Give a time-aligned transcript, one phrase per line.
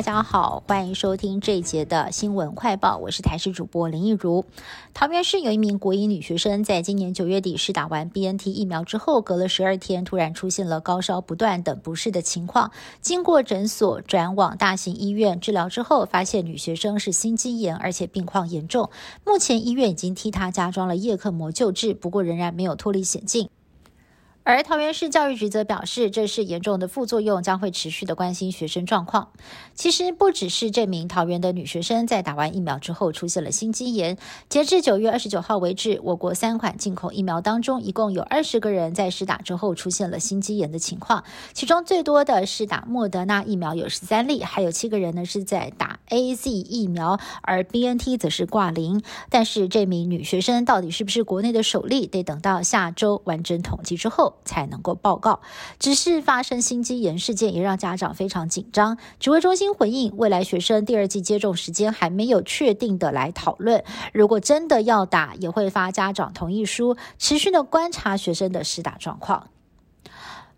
[0.00, 4.46] 大家好，欢迎收听这一节的新闻快报，我是台视主播林奕如。
[4.94, 12.72] 桃园市有一名国一女学生，在今年九月底试打完 BNT 疫苗之后，隔了十二天，突然出现了高烧不断等不适的情况。
[13.02, 18.88] 经过诊所转往大型医院治疗之后，发现女学生是心肌炎，而且病况严重。
[19.26, 23.50] 目前医院已经替她加装了叶克膜救治，不过仍然没有脱离险境。
[24.50, 29.28] 而桃园市教育局则表示，这是严重的副作用，将会持续的关心学生状况。
[29.76, 34.18] 其实不只是这名桃园的女学生在打完疫苗之后出现了心肌炎，
[34.48, 49.02] 截至九月二十九号为止，我国三款进口疫苗当中，一共有二十个人在施打之后出现了心肌炎的情况，其中最多的是打莫德纳疫苗有十三例，还有七个人呢是在打 A Z 疫苗，而 B N T 则是挂零。
[49.30, 54.34] 但是这名女学生到底是不是国内的首例，得等到下周完整统计之后。
[54.44, 55.40] 才能够报告。
[55.78, 58.98] 只是发生心肌炎事件，也让家长非常紧张。
[59.20, 63.84] 指挥中心回应，未来学生第二季接种时间还没有确定的来讨论。
[64.12, 69.48] 如果真的要打，也会发家长同意书，持续的观察学生的施打状况。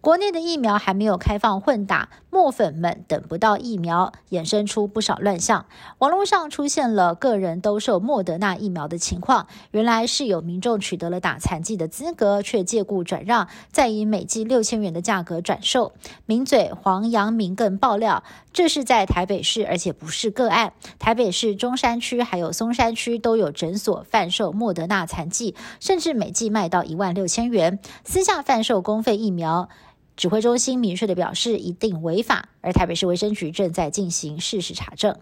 [0.00, 5.66] 国内的疫苗还没有开放混打，墨粉们等不到疫苗，衍生出不少乱象。
[5.98, 15.92] 网络上出现了个人兜售莫德纳疫苗的情况，原来是有民众取得了打残剂的资格，却借故转让，再以每剂六千元的价格转售。
[16.24, 18.22] 名嘴黄阳明更爆料，
[18.52, 20.72] 这是在台北市，而且不是个案。
[21.00, 29.68] 台北市中山区还有松山区都有诊所贩售莫德纳残剂，甚至每剂卖到一万六千元，私下贩售公费疫苗。
[30.20, 35.16] 指挥中心明确的表示，一定违法，而台北市卫生局正在进行事实查证。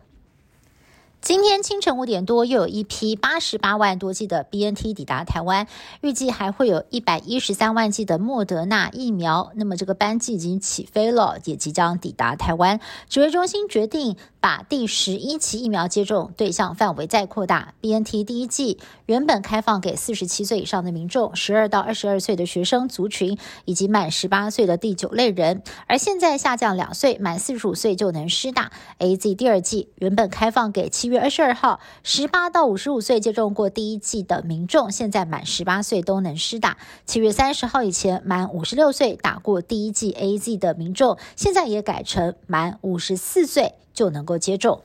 [1.21, 5.67] 今天清晨五点多，又有一批八十八万多剂的 BNT 抵达台湾，
[6.01, 9.51] 预计还会有一百一十三万剂的莫德纳疫苗。
[9.57, 12.81] 那么这个班机已经起飞了，也即将抵达台湾。
[13.09, 17.75] 指挥中心决定把第十一期疫苗接种对象范围再扩大。
[17.81, 28.71] BNT 第一剂原本开放给四十七岁以上的民众、十二到二十二岁的学生族群以及满十八岁的第九类人，而现在下降两岁，满四十五岁就能施打
[29.01, 29.91] AZ 第二剂。
[29.97, 31.08] 原本开放给七。
[31.09, 36.77] 月二十二号，十八到五十五岁接种过第一剂的民众，现在满十八岁都能施打。
[37.05, 44.83] 七月三十号以前满五十六岁打过第一剂 A Z 的民众，现在也改成满五十四岁就能够接种。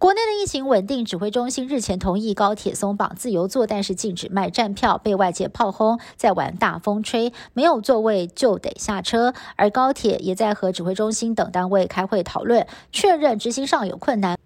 [0.00, 9.34] 国内的疫情稳定，指挥中心日前同意高铁松绑自由座，但是禁止卖站票，被外界炮轰在玩大风吹，没有座位就得下车。
[9.56, 14.38] 而高铁也在和指挥中心等单位开会讨论，确认执行上有困难。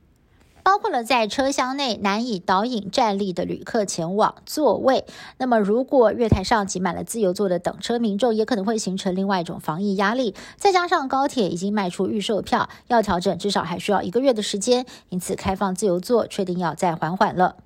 [0.63, 5.05] 包括了在车厢内难以导引站立的旅客前往座位。
[5.39, 10.35] 那么，如果月台上挤满了自由座的等车民众，也可能会形成另外一种防疫压力。
[10.57, 14.87] 再加上高铁已经卖出预售票，要调整至少还需要一个月的时间。
[15.09, 17.57] 因此，开放自由座确定要再缓缓了。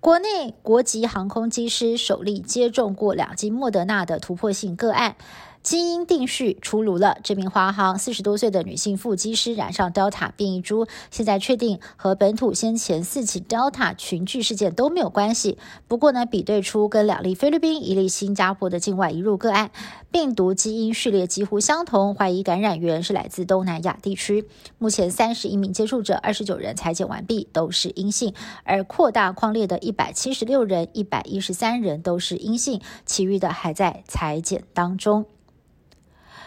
[0.00, 5.16] 国内国籍航空机师首例接种过两剂莫德纳的突破性个案。
[5.66, 15.58] 基因定序出炉了，这名华航四十多岁的女性副机师染上 Delta 变异株，现在确定和本土先前四起 Delta 群聚事件都没有关系。
[15.88, 19.72] 不过呢，比对出跟两例菲律宾、一例新加坡的境外移入个案，
[20.12, 24.46] 病毒基因序列几乎相同，怀疑感染源是来自东南亚地区。
[24.78, 28.32] 目前三十一名接触者，二十九人裁剪完毕，都是阴性，
[28.62, 35.26] 而扩大框列的一百七十六人，一百一十三人都是阴性，其余的还在裁剪当中。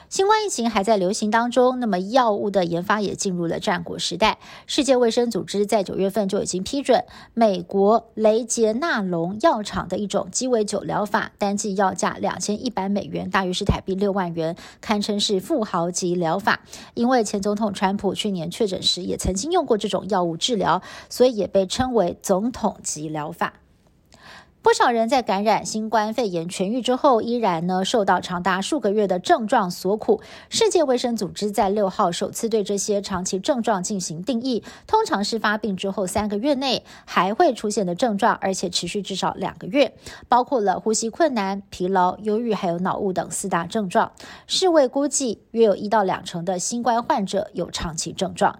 [0.09, 4.39] 新冠疫情还在流行当中，那么药物的研发也进入了战国时代。
[4.65, 7.05] 世界卫生组织在九月份就已经批准
[7.35, 16.61] 美国雷杰纳隆药厂的一种鸡尾酒疗法，单剂药价两千一百美元，大约是台币六万元，堪称是富豪级疗法。
[16.95, 23.53] 因为前总统川普去年确诊时也曾经用过这种药物治疗，所以也被称为总统级疗法。
[24.69, 30.21] 不少人在感染新冠肺炎痊愈之后，依然呢受到长达数个月的症状所苦。
[30.47, 39.95] 世界卫生组织在六号首次对这些长期症状进行定义，通常是发病之后三个月内还会出现的症状，而且持续至少两个月，
[40.27, 44.11] 包括了呼吸困难、疲劳、忧郁还有脑雾等四大症状。
[44.45, 48.59] 世卫估计约有一到两成的新冠患者有长期症状。